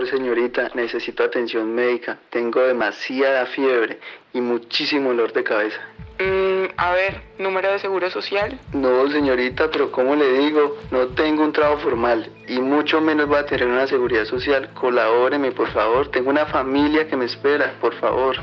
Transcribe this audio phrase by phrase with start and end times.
[0.00, 2.18] favor, señorita, necesito atención médica.
[2.30, 3.98] Tengo demasiada fiebre
[4.32, 5.78] y muchísimo dolor de cabeza.
[6.18, 8.58] Mm, a ver, número de seguro social.
[8.72, 10.78] No, señorita, pero ¿cómo le digo?
[10.90, 14.70] No tengo un trabajo formal y mucho menos va a tener una seguridad social.
[14.74, 16.10] Colabóreme, por favor.
[16.10, 18.36] Tengo una familia que me espera, por favor.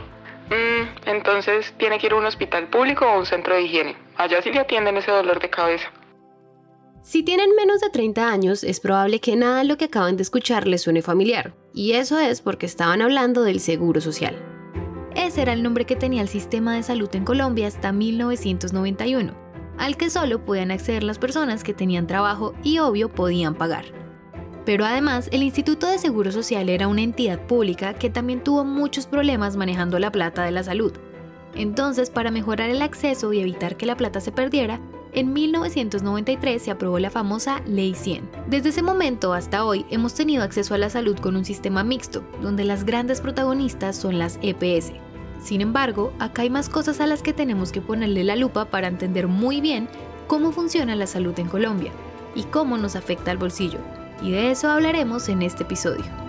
[0.50, 3.96] Mm, entonces tiene que ir a un hospital público o a un centro de higiene.
[4.16, 5.92] Allá sí le atienden ese dolor de cabeza.
[7.08, 10.24] Si tienen menos de 30 años, es probable que nada de lo que acaban de
[10.24, 14.36] escuchar les suene familiar, y eso es porque estaban hablando del seguro social.
[15.16, 19.34] Ese era el nombre que tenía el sistema de salud en Colombia hasta 1991,
[19.78, 23.86] al que solo podían acceder las personas que tenían trabajo y obvio podían pagar.
[24.66, 29.08] Pero además, el Instituto de Seguro Social era una entidad pública que también tuvo muchos
[29.08, 30.92] problemas manejando la plata de la salud.
[31.56, 34.82] Entonces, para mejorar el acceso y evitar que la plata se perdiera,
[35.18, 38.30] en 1993 se aprobó la famosa Ley 100.
[38.46, 42.24] Desde ese momento hasta hoy hemos tenido acceso a la salud con un sistema mixto,
[42.44, 44.92] donde las grandes protagonistas son las EPS.
[45.42, 48.90] Sin embargo, acá hay más cosas a las que tenemos que ponerle la lupa para
[48.90, 49.90] entender muy bien
[50.28, 51.92] cómo funciona la salud en Colombia
[52.36, 53.80] y cómo nos afecta al bolsillo.
[54.22, 56.27] Y de eso hablaremos en este episodio.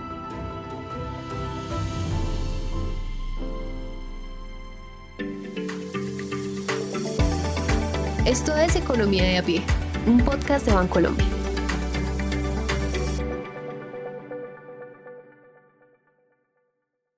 [8.75, 9.63] Economía de a pie,
[10.05, 11.25] un podcast de Bancolombia.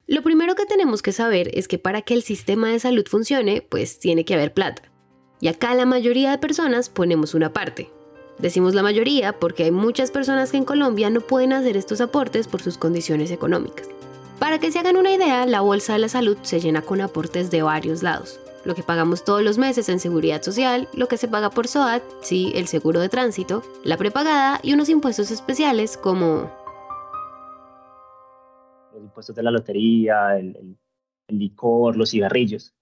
[0.08, 3.62] Lo primero que tenemos que saber es que para que el sistema de salud funcione,
[3.62, 4.84] pues tiene que haber plata.
[5.42, 7.90] Y acá la mayoría de personas ponemos una parte.
[8.38, 12.48] Decimos la mayoría porque hay muchas personas que en Colombia no pueden hacer estos aportes
[12.48, 13.88] por sus condiciones económicas.
[14.40, 17.52] Para que se hagan una idea, la bolsa de la salud se llena con aportes
[17.52, 21.28] de varios lados lo que pagamos todos los meses en seguridad social, lo que se
[21.28, 26.52] paga por SOAT, sí, el seguro de tránsito, la prepagada y unos impuestos especiales como...
[28.94, 30.78] Los impuestos de la lotería, el,
[31.28, 32.74] licor, los cigarrillos.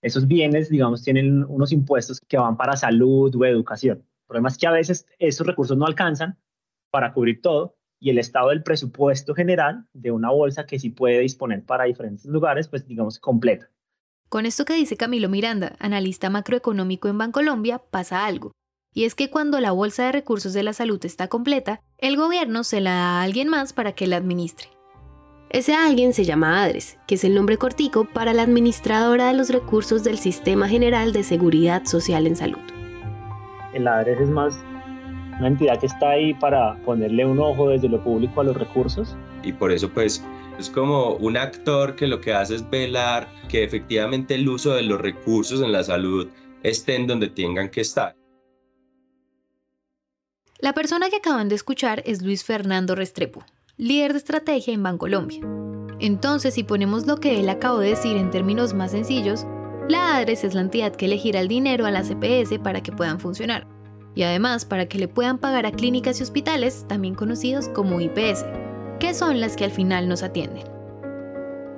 [0.00, 3.98] Esos bienes, digamos, tienen unos impuestos que van para salud o educación.
[3.98, 6.38] El problema es que a veces esos recursos no alcanzan
[6.90, 11.20] para cubrir todo y el estado del presupuesto general de una bolsa que sí puede
[11.20, 13.70] disponer para diferentes lugares, pues digamos, completa.
[14.28, 18.52] Con esto que dice Camilo Miranda, analista macroeconómico en Bancolombia, pasa algo.
[18.92, 22.64] Y es que cuando la bolsa de recursos de la salud está completa, el gobierno
[22.64, 24.68] se la da a alguien más para que la administre.
[25.50, 29.50] Ese alguien se llama ADRES, que es el nombre cortico para la administradora de los
[29.50, 32.58] recursos del Sistema General de Seguridad Social en Salud.
[33.74, 34.58] El ADRES es más
[35.38, 39.14] una entidad que está ahí para ponerle un ojo desde lo público a los recursos.
[39.44, 40.24] Y por eso pues
[40.58, 44.82] es como un actor que lo que hace es velar que efectivamente el uso de
[44.82, 46.28] los recursos en la salud
[46.62, 48.16] estén donde tengan que estar.
[50.58, 53.44] La persona que acaban de escuchar es Luis Fernando Restrepo,
[53.76, 55.40] líder de estrategia en Bancolombia.
[56.00, 59.46] Entonces, si ponemos lo que él acabó de decir en términos más sencillos,
[59.88, 63.20] la ADRES es la entidad que elegirá el dinero a la CPS para que puedan
[63.20, 63.66] funcionar,
[64.14, 68.44] y además para que le puedan pagar a clínicas y hospitales, también conocidos como IPS,
[68.98, 70.64] que son las que al final nos atienden.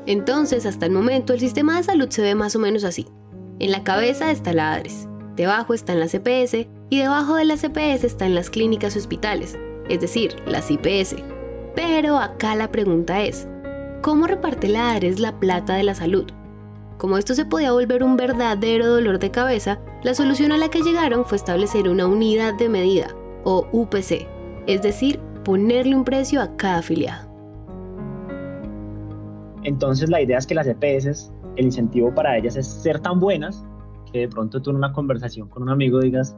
[0.07, 3.07] Entonces, hasta el momento, el sistema de salud se ve más o menos así.
[3.59, 8.05] En la cabeza está la ADRES, debajo están las CPS y debajo de las CPS
[8.05, 9.59] están las clínicas y hospitales,
[9.89, 11.17] es decir, las IPS.
[11.75, 13.47] Pero acá la pregunta es,
[14.01, 16.27] ¿cómo reparte la ADRES la plata de la salud?
[16.97, 20.83] Como esto se podía volver un verdadero dolor de cabeza, la solución a la que
[20.83, 23.15] llegaron fue establecer una unidad de medida,
[23.45, 24.27] o UPC,
[24.67, 27.27] es decir, ponerle un precio a cada afiliado.
[29.63, 33.65] Entonces la idea es que las EPS, el incentivo para ellas es ser tan buenas
[34.13, 36.37] que de pronto tú en una conversación con un amigo digas,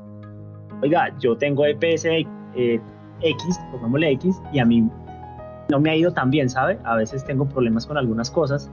[0.81, 2.81] oiga, yo tengo EPS eh,
[3.21, 4.89] X, pongámosle X, y a mí
[5.71, 6.79] no me ha ido tan bien, ¿sabe?
[6.85, 8.71] A veces tengo problemas con algunas cosas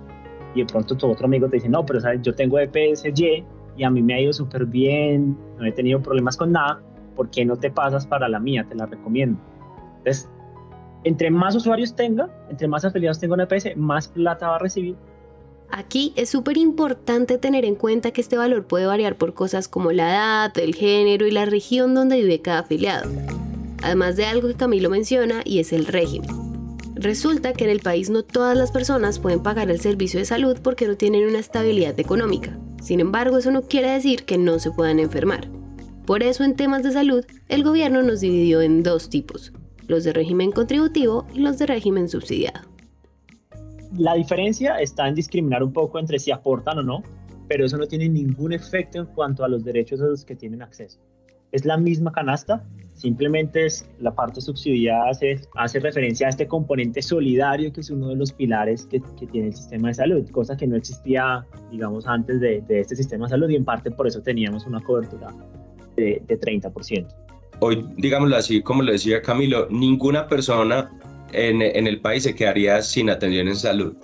[0.54, 2.22] y de pronto tu otro amigo te dice, no, pero ¿sabes?
[2.22, 3.44] yo tengo EPS Y
[3.76, 6.80] y a mí me ha ido súper bien, no he tenido problemas con nada,
[7.16, 8.64] ¿por qué no te pasas para la mía?
[8.70, 9.40] Te la recomiendo.
[10.08, 10.30] Entonces,
[11.04, 14.96] entre más usuarios tenga, entre más afiliados tenga una EPS, más plata va a recibir.
[15.70, 19.92] Aquí es súper importante tener en cuenta que este valor puede variar por cosas como
[19.92, 23.12] la edad, el género y la región donde vive cada afiliado.
[23.84, 26.30] Además de algo que Camilo menciona y es el régimen.
[26.96, 30.58] Resulta que en el país no todas las personas pueden pagar el servicio de salud
[30.64, 32.58] porque no tienen una estabilidad económica.
[32.82, 35.50] Sin embargo, eso no quiere decir que no se puedan enfermar.
[36.06, 39.52] Por eso en temas de salud, el gobierno nos dividió en dos tipos,
[39.88, 42.62] los de régimen contributivo y los de régimen subsidiado.
[43.98, 47.04] La diferencia está en discriminar un poco entre si aportan o no,
[47.48, 50.62] pero eso no tiene ningún efecto en cuanto a los derechos a los que tienen
[50.62, 51.00] acceso.
[51.52, 52.66] Es la misma canasta,
[52.98, 58.10] Simplemente es la parte subsidiada hace, hace referencia a este componente solidario que es uno
[58.10, 59.00] de los pilares que,
[59.32, 63.28] tiene el sistema de salud, cosa que no existía, digamos, antes de, de, este sistema
[63.28, 65.32] de salud y en parte por eso teníamos una cobertura
[65.96, 67.08] de, de 30%.
[67.60, 70.92] Hoy, digámoslo así, como lo decía Camilo, ninguna persona
[71.34, 73.96] en, en el país se quedaría sin atención en salud.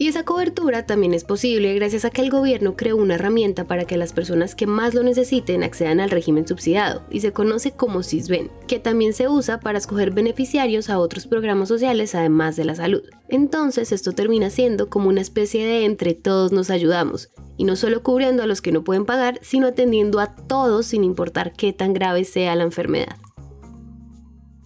[0.00, 3.84] Y esa cobertura también es posible gracias a que el gobierno creó una herramienta para
[3.84, 8.02] que las personas que más lo necesiten accedan al régimen subsidiado y se conoce como
[8.02, 12.76] CISBEN, que también se usa para escoger beneficiarios a otros programas sociales además de la
[12.76, 13.02] salud.
[13.28, 18.02] Entonces esto termina siendo como una especie de entre todos nos ayudamos, y no solo
[18.02, 21.92] cubriendo a los que no pueden pagar, sino atendiendo a todos sin importar qué tan
[21.92, 23.16] grave sea la enfermedad.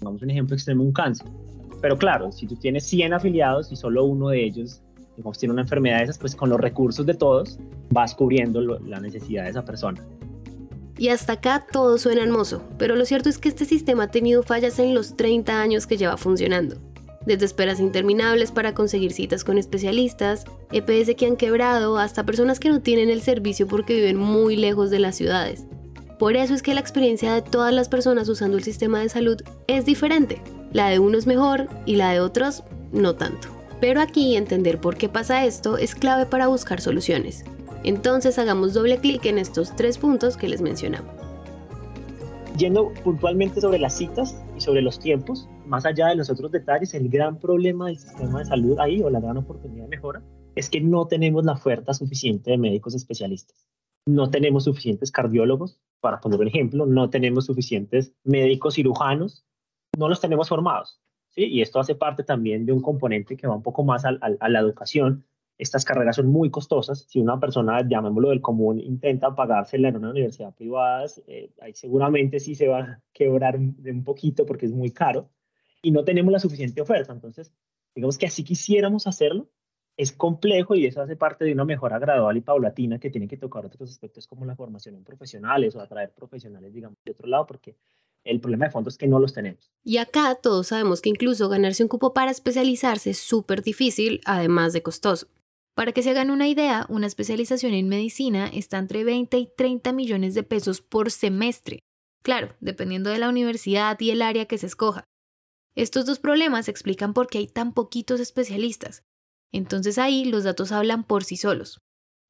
[0.00, 1.26] Vamos un ejemplo extremo, un cáncer.
[1.82, 4.80] Pero claro, si tú tienes 100 afiliados y solo uno de ellos
[5.16, 7.58] digamos, tiene una enfermedad de esas, pues con los recursos de todos
[7.90, 10.00] vas cubriendo la necesidad de esa persona.
[10.96, 14.42] Y hasta acá todo suena hermoso, pero lo cierto es que este sistema ha tenido
[14.42, 16.76] fallas en los 30 años que lleva funcionando.
[17.26, 22.68] Desde esperas interminables para conseguir citas con especialistas, EPS que han quebrado, hasta personas que
[22.68, 25.64] no tienen el servicio porque viven muy lejos de las ciudades.
[26.18, 29.42] Por eso es que la experiencia de todas las personas usando el sistema de salud
[29.66, 30.40] es diferente.
[30.72, 32.62] La de unos mejor y la de otros
[32.92, 33.48] no tanto.
[33.84, 37.44] Pero aquí entender por qué pasa esto es clave para buscar soluciones.
[37.82, 41.12] Entonces hagamos doble clic en estos tres puntos que les mencionamos.
[42.56, 46.94] Yendo puntualmente sobre las citas y sobre los tiempos, más allá de los otros detalles,
[46.94, 50.22] el gran problema del sistema de salud ahí o la gran oportunidad de mejora
[50.54, 53.66] es que no tenemos la oferta suficiente de médicos especialistas.
[54.06, 59.44] No tenemos suficientes cardiólogos, para poner un ejemplo, no tenemos suficientes médicos cirujanos,
[59.98, 61.03] no los tenemos formados.
[61.36, 64.60] Y esto hace parte también de un componente que va un poco más a, la
[64.60, 65.24] educación.
[65.58, 67.06] Estas carreras son muy costosas.
[67.08, 72.40] Si una persona, llamémoslo del común, intenta pagársela en una universidad privada, eh, ahí seguramente
[72.40, 75.30] sí se va a quebrar de un poquito porque es muy caro
[75.82, 77.12] y no tenemos la suficiente oferta.
[77.12, 77.52] Entonces,
[77.94, 79.48] digamos que así quisiéramos hacerlo,
[79.96, 83.36] es complejo y eso hace parte de una mejora gradual y paulatina que tiene que
[83.36, 87.46] tocar otros aspectos como la formación en profesionales o atraer profesionales, digamos, de otro lado,
[87.46, 87.76] porque
[88.24, 89.70] el problema de fondo es que no los tenemos.
[89.84, 94.72] Y acá todos sabemos que incluso ganarse un cupo para especializarse es súper difícil, además
[94.72, 95.28] de costoso.
[95.74, 99.92] Para que se hagan una idea, una especialización en medicina está entre 20 y 30
[99.92, 101.80] millones de pesos por semestre.
[102.22, 105.04] Claro, dependiendo de la universidad y el área que se escoja.
[105.74, 109.02] Estos dos problemas explican por qué hay tan poquitos especialistas.
[109.52, 111.78] Entonces ahí los datos hablan por sí solos.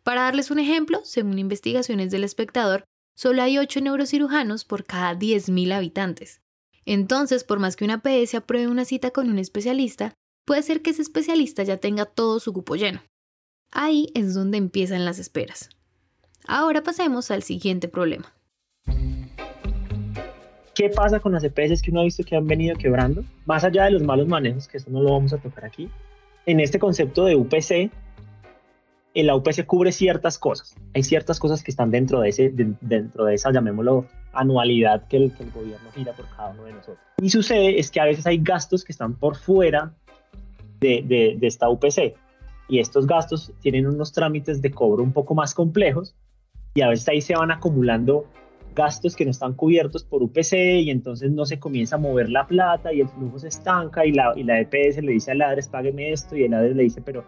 [0.02, 5.72] Para darles un ejemplo, según investigaciones del espectador, solo hay 8 neurocirujanos por cada 10.000
[5.72, 6.40] habitantes.
[6.86, 10.12] Entonces, por más que una PS apruebe una cita con un especialista,
[10.44, 13.02] puede ser que ese especialista ya tenga todo su cupo lleno.
[13.72, 15.70] Ahí es donde empiezan las esperas.
[16.46, 18.34] Ahora pasemos al siguiente problema.
[20.74, 23.24] ¿Qué pasa con las EPS que uno ha visto que han venido quebrando?
[23.46, 25.88] Más allá de los malos manejos, que eso no lo vamos a tocar aquí,
[26.46, 27.90] en este concepto de UPC,
[29.22, 30.74] la UPC cubre ciertas cosas.
[30.94, 35.32] Hay ciertas cosas que están dentro de, ese, dentro de esa, llamémoslo, anualidad que el,
[35.32, 36.98] que el gobierno gira por cada uno de nosotros.
[37.22, 39.94] Y sucede es que a veces hay gastos que están por fuera
[40.80, 42.16] de, de, de esta UPC.
[42.68, 46.16] Y estos gastos tienen unos trámites de cobro un poco más complejos
[46.74, 48.26] y a veces ahí se van acumulando
[48.74, 52.46] gastos que no están cubiertos por UPC y entonces no se comienza a mover la
[52.46, 55.68] plata y el flujo se estanca y la, y la EPS le dice al ADRES
[55.68, 57.24] págueme esto y el ADRES le dice pero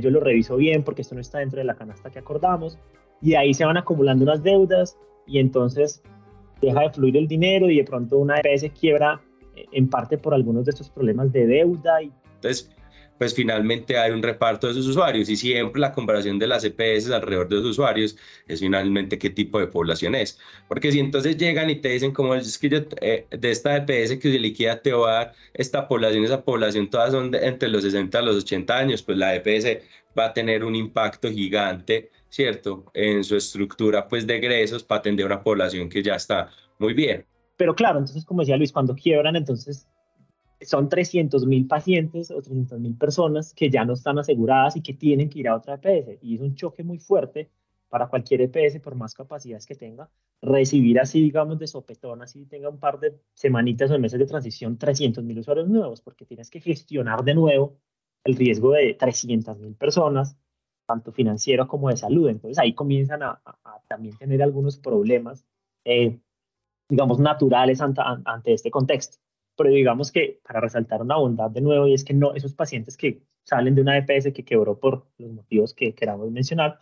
[0.00, 2.78] yo lo reviso bien porque esto no está dentro de la canasta que acordamos,
[3.20, 6.02] y ahí se van acumulando unas deudas y entonces
[6.60, 9.20] deja de fluir el dinero y de pronto una EPS quiebra
[9.54, 12.02] en parte por algunos de estos problemas de deuda.
[12.02, 12.12] Y...
[12.36, 12.70] Entonces,
[13.22, 17.08] pues finalmente hay un reparto de sus usuarios y siempre la comparación de las EPS
[17.10, 18.16] alrededor de los usuarios
[18.48, 20.40] es finalmente qué tipo de población es.
[20.66, 24.18] Porque si entonces llegan y te dicen como es que yo, eh, de esta EPS
[24.18, 27.82] que se liquida te va a dar esta población, esa población, todas son entre los
[27.84, 29.84] 60 a los 80 años, pues la EPS
[30.18, 32.86] va a tener un impacto gigante, ¿cierto?
[32.92, 36.92] En su estructura pues de egresos para atender a una población que ya está muy
[36.92, 37.24] bien.
[37.56, 39.88] Pero claro, entonces como decía Luis, cuando quiebran, entonces
[40.60, 44.94] son 300 mil pacientes o 300 mil personas que ya no están aseguradas y que
[44.94, 46.18] tienen que ir a otra EPS.
[46.22, 47.50] Y es un choque muy fuerte
[47.88, 50.08] para cualquier EPS, por más capacidades que tenga,
[50.40, 54.78] recibir así, digamos, de sopetón, así tenga un par de semanitas o meses de transición,
[54.78, 57.76] 300 mil usuarios nuevos, porque tienes que gestionar de nuevo
[58.24, 60.38] el riesgo de 300 mil personas,
[60.86, 62.30] tanto financiero como de salud.
[62.30, 63.42] Entonces ahí comienzan a,
[63.88, 65.44] también tener algunos problemas,
[65.84, 66.18] eh,
[66.92, 69.18] digamos, naturales ante este contexto
[69.56, 72.96] pero digamos que para resaltar una bondad de nuevo, y es que no, esos pacientes
[72.96, 76.78] que salen de una EPS que quebró por los motivos que queramos mencionar,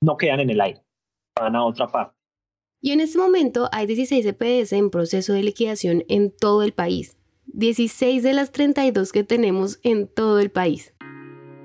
[0.00, 0.82] no quedan en el aire,
[1.38, 2.16] van a otra parte.
[2.80, 7.16] Y en este momento hay 16 EPS en proceso de liquidación en todo el país.
[7.46, 10.92] 16 de las 32 que tenemos en todo el país.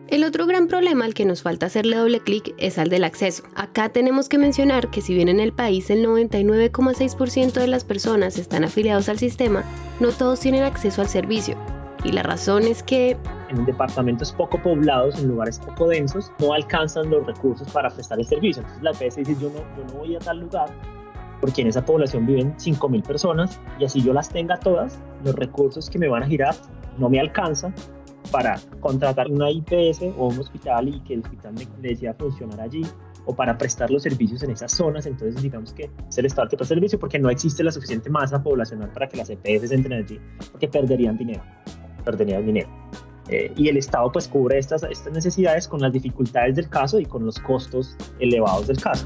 [0.09, 3.43] El otro gran problema al que nos falta hacerle doble clic es al del acceso.
[3.55, 8.37] Acá tenemos que mencionar que si bien en el país el 99,6% de las personas
[8.37, 9.65] están afiliados al sistema,
[9.99, 11.57] no todos tienen acceso al servicio.
[12.05, 13.17] Y la razón es que...
[13.49, 18.25] En departamentos poco poblados, en lugares poco densos, no alcanzan los recursos para prestar el
[18.25, 18.61] servicio.
[18.61, 20.69] Entonces la EPS dice, yo no, yo no voy a tal lugar
[21.41, 25.87] porque en esa población viven 5.000 personas y así yo las tenga todas, los recursos
[25.89, 26.55] que me van a girar
[26.97, 27.75] no me alcanzan
[28.27, 32.85] para contratar una IPS o un hospital y que el hospital me, decida funcionar allí
[33.25, 36.57] o para prestar los servicios en esas zonas, entonces digamos que es el Estado que
[36.57, 40.01] presta el servicio porque no existe la suficiente masa poblacional para que las EPS entren
[40.01, 40.19] allí,
[40.51, 41.41] porque perderían dinero,
[42.05, 42.69] perderían dinero.
[43.29, 47.05] Eh, y el Estado pues cubre estas, estas necesidades con las dificultades del caso y
[47.05, 49.05] con los costos elevados del caso.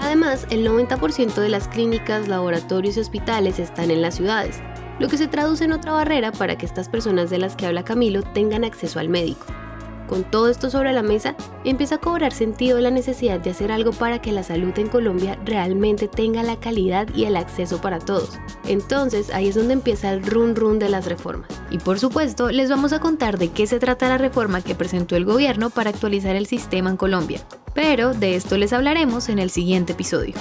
[0.00, 4.60] Además, el 90% de las clínicas, laboratorios y hospitales están en las ciudades,
[4.98, 7.84] lo que se traduce en otra barrera para que estas personas de las que habla
[7.84, 9.46] Camilo tengan acceso al médico.
[10.08, 13.92] Con todo esto sobre la mesa, empieza a cobrar sentido la necesidad de hacer algo
[13.92, 18.38] para que la salud en Colombia realmente tenga la calidad y el acceso para todos.
[18.66, 21.50] Entonces ahí es donde empieza el run run de las reformas.
[21.70, 25.14] Y por supuesto, les vamos a contar de qué se trata la reforma que presentó
[25.14, 27.42] el gobierno para actualizar el sistema en Colombia.
[27.74, 30.34] Pero de esto les hablaremos en el siguiente episodio.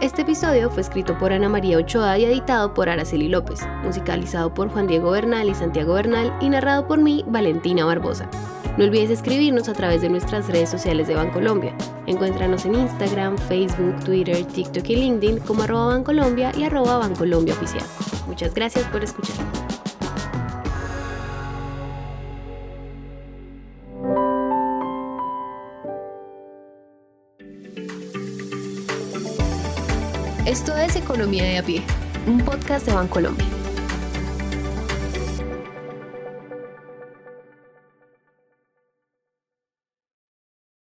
[0.00, 4.70] Este episodio fue escrito por Ana María Ochoa y editado por Araceli López, musicalizado por
[4.70, 8.26] Juan Diego Bernal y Santiago Bernal y narrado por mí, Valentina Barbosa.
[8.78, 11.76] No olvides escribirnos a través de nuestras redes sociales de Bancolombia.
[12.06, 17.84] Encuéntranos en Instagram, Facebook, Twitter, TikTok y LinkedIn como arroba Bancolombia y arroba Bancolombia Oficial.
[18.26, 19.44] Muchas gracias por escuchar.
[30.50, 31.80] Esto es Economía de a pie,
[32.26, 33.59] un podcast de Bancolombia.